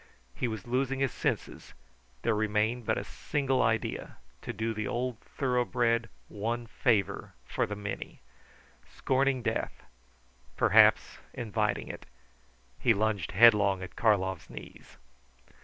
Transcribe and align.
He 0.33 0.47
was 0.47 0.65
losing 0.65 0.99
his 0.99 1.11
senses. 1.11 1.75
There 2.23 2.33
remained 2.33 2.87
but 2.87 2.97
a 2.97 3.03
single 3.03 3.61
idea 3.61 4.17
to 4.41 4.51
do 4.51 4.73
the 4.73 4.87
old 4.87 5.19
thoroughbred 5.19 6.09
one 6.27 6.65
favour 6.65 7.35
for 7.45 7.67
the 7.67 7.75
many. 7.75 8.19
Scorning 8.97 9.43
death 9.43 9.83
perhaps 10.57 11.19
inviting 11.35 11.87
it 11.87 12.07
he 12.79 12.95
lunged 12.95 13.33
headlong 13.33 13.83
at 13.83 13.95
Karlov's 13.95 14.49
knees. 14.49 14.97